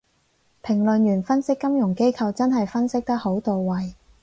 [0.63, 3.93] 評論員分析金融機構真係分析得好到位